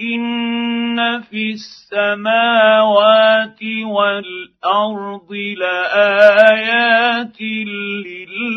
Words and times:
ان 0.00 1.20
في 1.20 1.52
السماوات 1.52 3.58
والارض 3.84 5.32
لايات 5.32 7.40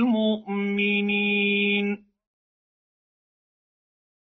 للمؤمنين 0.04 2.06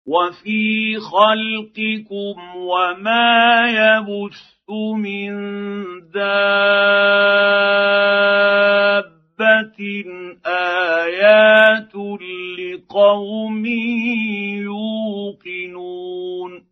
وفي 0.08 0.98
خلقكم 1.00 2.56
وما 2.56 3.62
يبث 3.68 4.70
من 4.96 5.32
دابه 6.12 6.62
ايات 10.46 11.96
لقوم 12.60 13.66
يوقنون 15.46 16.71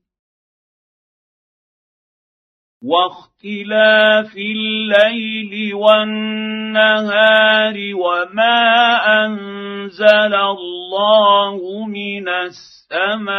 واختلاف 2.84 4.38
الليل 4.38 5.76
والنهار 5.76 7.76
وما 7.96 8.66
أنزل 9.26 10.36
الله 10.36 11.86
من 11.86 12.30
السماء 12.30 13.30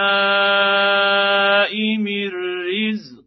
من 1.97 2.31
رزق 2.69 3.21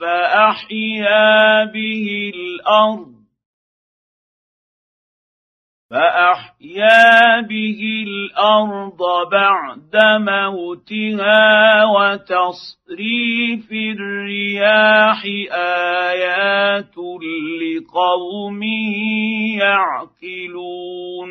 فأحيا 0.00 1.64
به 1.64 2.32
الأرض 2.34 3.23
فأحيا 5.94 7.40
به 7.40 7.80
الأرض 8.06 8.98
بعد 9.30 9.96
موتها 10.20 11.84
وتصريف 11.84 13.72
الرياح 13.72 15.24
آيات 16.10 16.96
لقوم 17.62 18.62
يعقلون. 19.62 21.30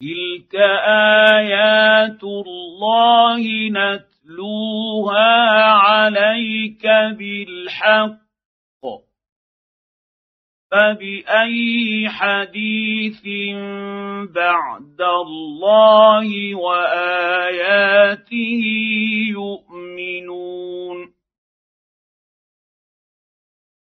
تلك 0.00 0.54
آيات 1.34 2.24
الله 2.24 3.42
نتلوها 3.68 5.36
عليك 5.64 6.86
بالحق 7.18 8.27
فبأي 10.70 12.08
حديث 12.08 13.22
بعد 14.34 15.00
الله 15.00 16.54
وآياته 16.54 18.32
يؤمنون؟ 19.30 20.98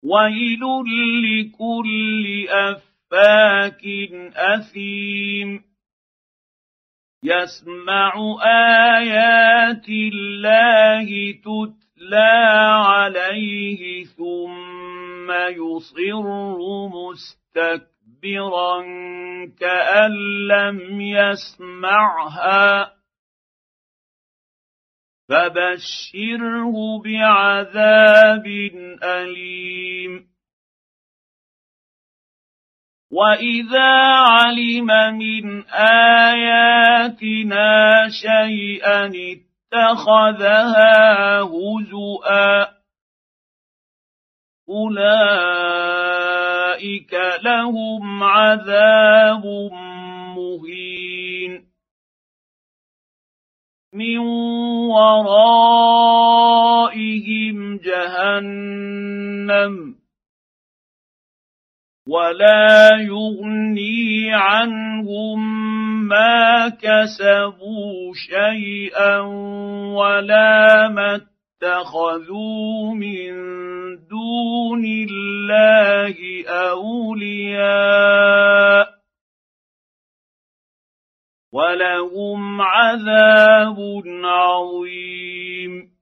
ويل 0.04 0.60
لكل 1.24 2.48
أفاك 2.48 3.84
أثيم. 4.36 5.64
يسمع 7.24 8.12
آيات 8.98 9.88
الله 9.88 11.32
تتلى 11.32 12.34
عليه 12.86 14.04
ثم 14.04 14.63
ثم 15.24 15.32
يصر 15.32 16.26
مستكبرا 16.88 18.82
كأن 19.60 20.12
لم 20.48 21.00
يسمعها. 21.00 22.92
فبشره 25.28 26.74
بعذاب 27.04 28.46
أليم. 29.02 30.26
واذا 33.12 33.92
علم 34.28 34.86
من 35.18 35.64
اياتنا 36.32 36.88
شيئا 38.08 39.12
اتخذها 39.72 40.92
هزؤا 41.40 42.83
اولئك 44.68 46.24
لهم 47.44 48.22
عذاب 48.24 49.44
مهين 50.36 51.64
من 53.94 54.18
ورائهم 54.88 56.16
جهنم 57.76 59.24
ولا 62.08 62.90
يغني 63.00 64.32
عنهم 64.32 65.64
ما 66.08 66.68
كسبوا 66.68 68.14
شيئا 68.14 69.18
ولا 69.96 70.88
ما 70.88 71.33
اتخذوا 71.64 72.94
من 72.94 73.32
دون 74.06 74.84
الله 74.84 76.44
أولياء 76.48 77.64
ولهم 81.52 82.60
عذاب 82.60 84.02
عظيم. 84.24 85.94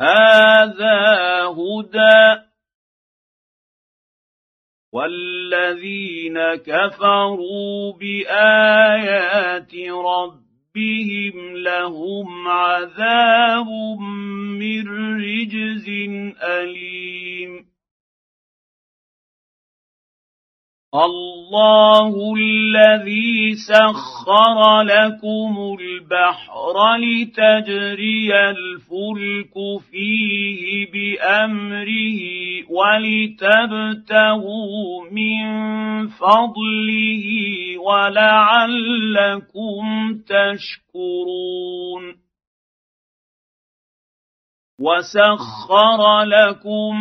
هذا 0.00 1.44
هدى 1.44 2.48
والذين 4.92 6.54
كفروا 6.54 7.92
بآيات 7.92 9.74
ربهم 9.90 10.47
ربهم 10.78 11.56
لهم 11.56 12.48
عذاب 12.48 13.68
من 14.58 14.88
رجز 15.20 15.88
اليم 16.42 17.57
الله 20.94 22.34
الذي 22.36 23.54
سخر 23.54 24.82
لكم 24.82 25.76
البحر 25.80 26.96
لتجري 26.96 28.32
الفلك 28.34 29.54
فيه 29.90 30.86
بأمره 30.92 32.20
ولتبتغوا 32.70 34.24
من 35.12 35.46
فضله 36.08 37.24
ولعلكم 37.78 39.04
تشكرون. 40.24 42.04
وسخر 44.80 46.22
لكم 46.22 47.00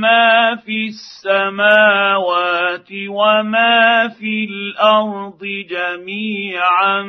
ما 0.00 0.56
في 0.56 0.88
السماوات 0.88 2.88
وما 3.08 4.08
في 4.08 4.44
الأرض 4.44 5.44
جميعا 5.44 7.02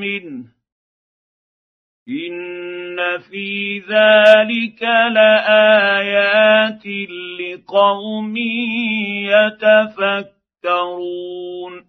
منه 0.00 0.44
ان 2.08 3.18
في 3.30 3.78
ذلك 3.78 4.82
لايات 5.12 6.86
لقوم 7.40 8.36
يتفكرون 10.62 11.84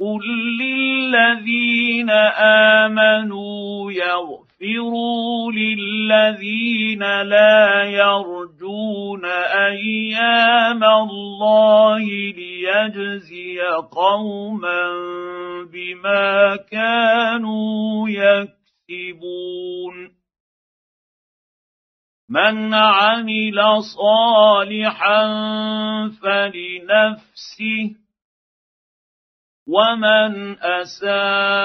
قل 0.00 0.22
للذين 0.60 2.10
امنوا 2.80 3.92
يغفروا 4.60 5.52
للذين 5.52 7.22
لا 7.22 7.84
يرجون 7.84 9.24
أيام 9.24 10.84
الله 10.84 12.04
ليجزي 12.08 13.60
قوما 13.92 14.90
بما 15.72 16.56
كانوا 16.56 18.08
يكسبون 18.08 19.34
من 22.28 22.74
عمل 22.74 23.82
صالحا 23.82 25.24
فلنفسه 26.22 28.03
ومن 29.66 30.58
اساء 30.60 31.64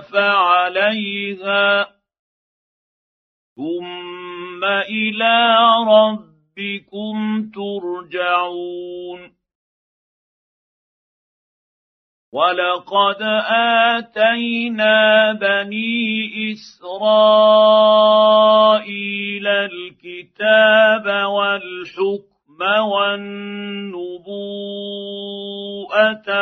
فعليها 0.00 1.86
ثم 3.56 4.64
إلى 4.64 5.66
ربكم 5.88 7.50
ترجعون 7.54 9.40
ولقد 12.32 13.22
اتينا 13.98 15.32
بني 15.32 16.52
اسرائيل 16.52 17.50
الكتاب 19.46 21.06
والحكم 21.26 22.39
والنبوءة 22.62 24.30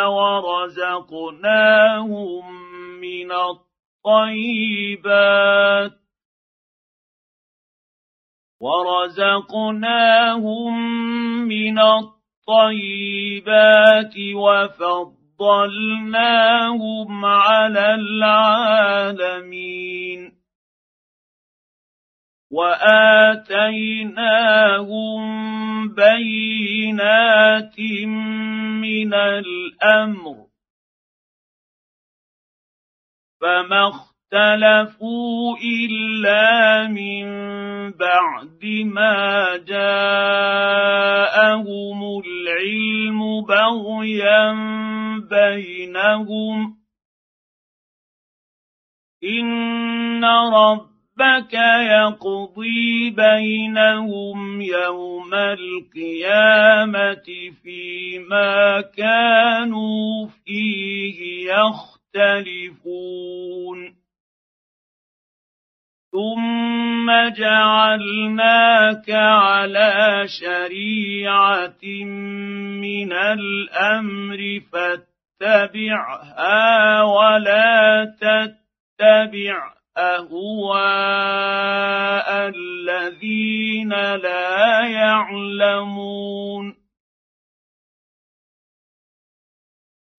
ورزقناهم 0.08 1.64
من 3.00 3.32
الطيبات 4.06 5.18
ورزقناهم 8.60 9.98
من 11.48 11.78
الطيبات 11.78 12.14
وفضل 14.34 15.18
فضلناهم 15.38 17.24
على 17.24 17.94
العالمين 17.94 19.28
وآتيناهم 22.50 24.08
بينات 25.94 27.80
من 28.80 29.14
الأمر 29.14 30.46
فما 33.40 33.88
اختلفوا 33.88 35.56
إلا 35.56 36.86
من 36.88 37.28
بعد 37.90 38.64
ما 38.84 39.56
جاءهم 39.56 40.78
العلم 42.24 43.44
بغيا 43.44 44.52
بينهم 45.30 46.78
إن 49.24 50.24
ربك 51.20 51.54
يقضي 51.90 53.10
بينهم 53.10 54.60
يوم 54.60 55.34
القيامة 55.34 57.26
فيما 57.62 58.80
كانوا 58.80 60.28
فيه 60.44 61.50
يختلفون. 62.14 62.78
ثم 66.12 67.10
جعلناك 67.38 69.10
على 69.10 70.24
شريعة 70.40 71.84
من 72.80 73.12
الأمر 73.12 74.60
فاتبعها 75.40 77.02
ولا 77.02 78.04
تتبع 78.20 79.77
أهواء 79.98 80.88
الذين 82.48 83.88
لا 84.14 84.86
يعلمون. 84.86 86.76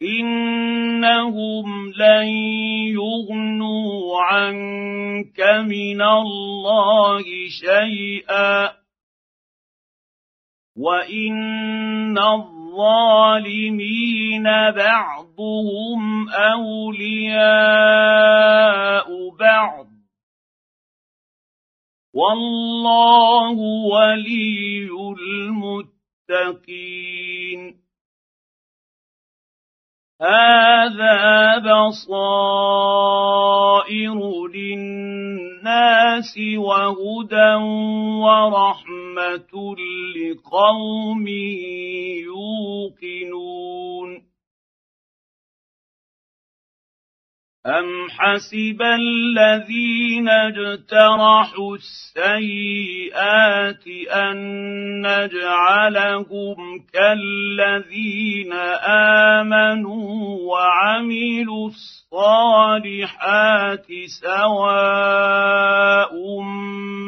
إنهم 0.02 1.92
لن 1.92 2.28
يغنوا 2.96 4.22
عنك 4.22 5.40
من 5.66 6.02
الله 6.02 7.24
شيئا. 7.50 8.80
وإن 10.78 12.18
الظالمين 12.70 14.44
بعضهم 14.72 16.30
اولياء 16.30 17.40
بعض 19.40 19.88
والله 22.14 23.58
ولي 23.94 24.90
المتقين 26.30 26.70
هذا 30.22 31.58
بصائر 31.58 32.99
للناس 36.20 36.36
وهدى 36.58 37.54
ورحمة 38.24 39.52
لقوم 40.16 41.28
يوقنون. 43.08 44.10
أم 47.66 48.10
حسب 48.10 48.82
الذين 48.82 50.30
اجترحوا 50.30 51.76
السيئات 51.76 53.18
أن 54.12 54.38
نجعلهم 55.02 56.69
كالذين 56.94 58.54
آمنوا 59.34 60.38
وعملوا 60.52 61.68
الصالحات 61.68 63.88
سواء 64.22 66.14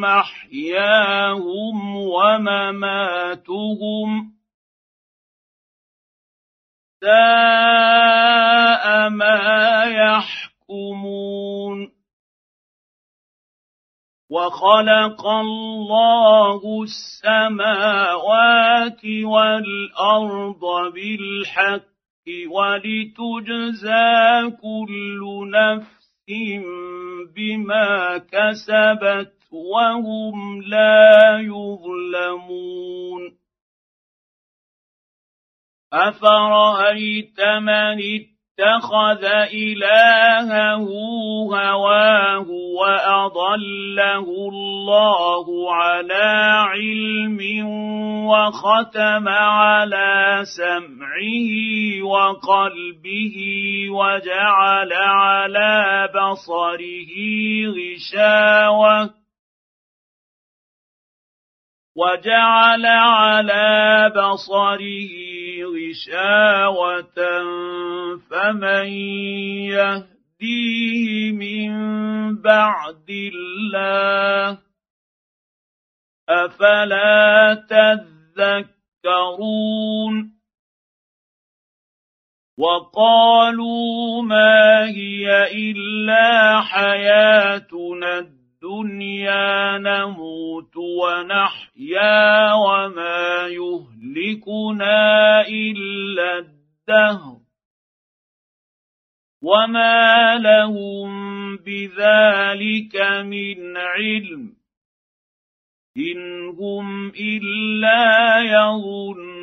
محياهم 0.02 1.96
ومماتهم 1.96 4.10
ساء 7.02 9.10
ما 9.10 9.84
يحكمون. 9.86 11.91
وخلق 14.32 15.28
الله 15.28 16.84
السماوات 16.84 18.26
والأرض 19.06 20.64
بالحق 20.94 21.92
ولتجزى 22.52 24.20
كل 24.62 25.22
نفس 25.52 26.32
بما 27.36 28.18
كسبت 28.18 29.34
وهم 29.52 30.62
لا 30.62 31.40
يظلمون. 31.40 33.24
أفرأيت 35.94 37.42
من 37.42 38.00
اتخذ 38.62 39.26
إلهه 39.54 40.86
هواه 41.54 42.48
وأضله 42.80 44.28
الله 44.50 45.74
على 45.74 46.30
علم 46.70 47.40
وختم 48.26 49.28
على 49.28 50.42
سمعه 50.58 51.50
وقلبه 52.04 53.36
وجعل 53.90 54.94
على 54.94 56.10
بصره 56.16 57.12
غشاوة 57.76 59.10
وجعل 61.96 62.86
على 62.86 64.12
بصره 64.16 65.41
غشاوة 65.72 67.20
فمن 68.30 68.88
يهديه 69.72 71.32
من 71.32 71.72
بعد 72.42 73.10
الله 73.10 74.60
أفلا 76.30 77.54
تذكرون 79.04 80.16
وقالوا 82.58 84.22
ما 84.22 84.86
هي 84.86 85.28
إلا 85.72 86.62
حياتنا 86.62 88.20
الدنيا 88.20 88.41
نموت 89.78 90.78
ونحيا 90.78 92.54
وما 92.54 93.48
يهلكنا 93.48 95.42
إلا 95.48 96.38
الدهر 96.38 97.38
وما 99.42 100.38
لهم 100.38 101.12
بذلك 101.58 102.96
من 103.26 103.78
علم 103.78 104.54
إن 105.98 106.50
هم 106.50 107.10
إلا 107.10 108.40
يظنون 108.42 109.42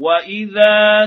وإذا 0.00 1.06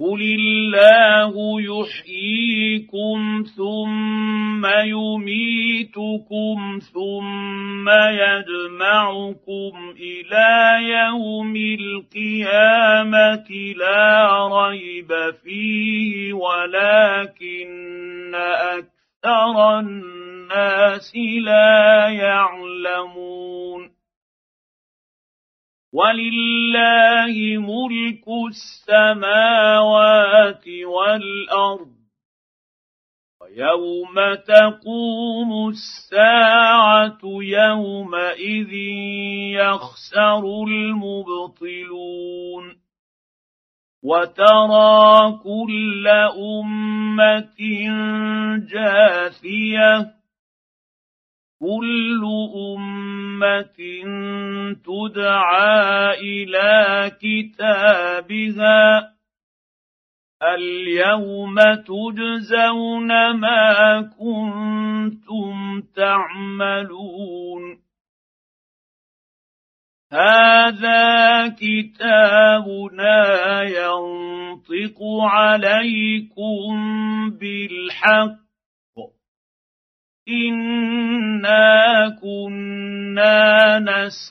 قل 0.00 0.22
الله 0.22 1.34
يحييكم 1.60 3.44
ثم 3.56 4.66
يميتكم 4.84 6.78
ثم 6.94 7.88
يجمعكم 7.88 9.94
إلى 10.00 10.78
يوم 10.88 11.56
القيامه 11.56 13.48
لا 13.76 14.48
ريب 14.48 15.12
فيه 15.44 16.32
ولكن 16.32 17.70
أكثر 19.24 19.78
الناس 19.78 21.12
لا 21.44 22.08
يعلمون 22.08 23.90
ولله 25.92 27.58
ملك 27.58 28.24
السماوات 28.48 30.68
والأرض. 30.68 31.90
ويوم 33.42 34.34
تقوم 34.34 35.68
الساعة 35.68 37.18
يومئذ 37.42 38.72
يخسر 39.54 40.42
المبطلون. 40.68 42.64
وترى 44.04 45.38
كل 45.44 46.08
أمة 46.38 47.60
جاثية. 48.72 50.19
كل 51.60 52.22
امه 52.56 53.78
تدعى 54.84 56.14
إلى 56.20 57.10
كتابها 57.20 59.10
اليوم 60.42 61.54
تجزون 61.60 63.30
ما 63.36 64.00
كنتم 64.18 65.80
تعملون 65.96 67.80
هذا 70.12 71.48
كتابنا 71.48 73.22
ينطق 73.62 74.98
عليكم 75.22 76.70
بالحق 77.30 78.49
انا 80.30 82.08
كنا 82.22 83.78
نستنسخ 83.78 84.22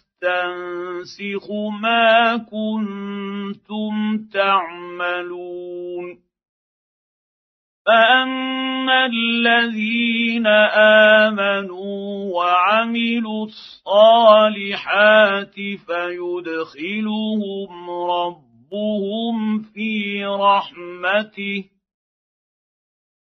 ما 1.82 2.38
كنتم 2.38 4.18
تعملون 4.34 6.29
فاما 7.89 9.06
الذين 9.06 10.48
امنوا 11.27 12.36
وعملوا 12.36 13.46
الصالحات 13.46 14.75
فيدخلهم 15.88 17.72
ربهم 17.89 19.62
في 19.62 20.25
رحمته 20.25 21.79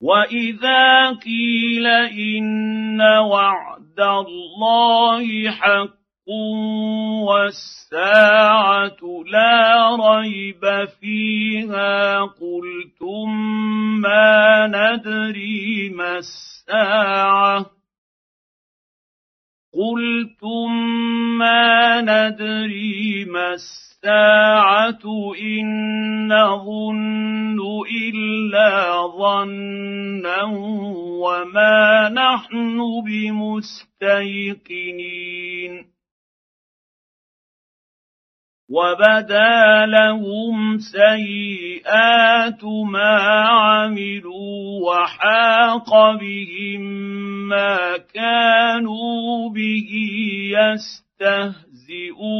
واذا 0.00 1.10
قيل 1.10 1.86
ان 1.86 3.00
وعد 3.00 4.00
الله 4.00 5.50
حق 5.50 5.98
والساعة 7.28 9.00
لا 9.32 9.96
ريب 9.96 10.88
فيها 11.00 12.20
قلتم 12.20 13.28
ما 14.00 14.66
ندري 14.66 15.88
ما 15.94 16.18
الساعة 16.18 17.77
قلتم 19.74 20.72
ما 21.38 22.00
ندري 22.00 23.24
ما 23.24 23.52
الساعة 23.52 25.34
ان 25.42 25.66
نظن 26.32 27.58
الا 27.86 29.06
ظنا 29.18 30.42
وما 31.22 32.08
نحن 32.08 32.78
بمستيقنين 33.06 34.38
وبدا 38.68 39.86
لهم 39.86 40.78
سيئات 40.78 42.64
ما 42.64 43.18
عملوا 43.48 44.80
وحاق 44.86 45.90
بهم 46.20 46.82
ما 47.48 47.96
كانوا 48.14 49.50
به 49.50 49.90
يستهزئون 51.20 52.38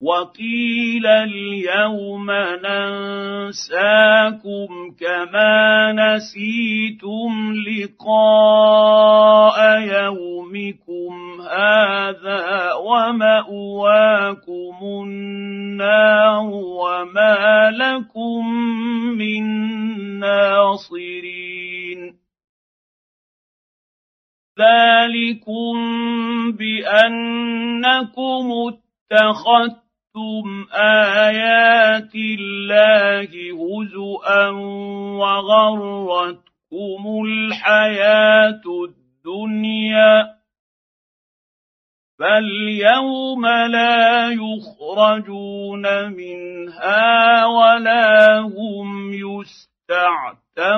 وقيل 0.00 1.06
اليوم 1.06 2.30
ننساكم 3.44 4.68
كما 5.00 5.92
نسيتم 5.92 7.54
لقاء 7.68 9.56
يومكم 9.80 11.40
هذا 11.40 12.72
وماواكم 12.72 14.76
النار 14.82 16.50
وما 16.52 17.70
لكم 17.70 18.54
من 19.18 19.44
ناصرين 20.18 22.00
ذلكم 24.58 25.72
بانكم 26.52 28.44
اتخذتم 29.12 29.79
اتخذتم 30.20 30.66
ايات 30.72 32.14
الله 32.14 33.30
هزءا 33.52 34.48
وغرتكم 35.20 37.02
الحياة 37.26 38.62
الدنيا 38.84 40.40
فاليوم 42.18 43.46
لا 43.46 44.30
يخرجون 44.30 46.12
منها 46.12 47.46
ولا 47.46 48.38
هم 48.38 49.12
يستعتبون 49.12 50.70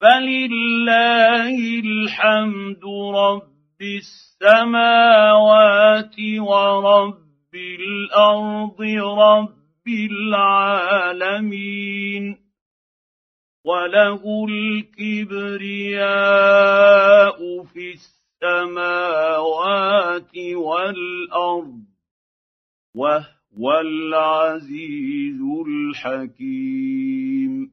فلله 0.00 1.80
الحمد 1.84 2.84
رب 3.14 3.51
السماء 3.82 4.32
السماوات 4.42 6.16
ورب 6.38 7.54
الأرض 7.54 8.80
رب 9.18 9.88
العالمين 10.10 11.44
وله 13.64 14.46
الكبرياء 14.48 16.02
في 17.64 17.94
السماوات 18.42 20.36
والأرض 20.54 21.80
وهو 22.94 23.80
العزيز 23.80 25.40
الحكيم 25.66 27.71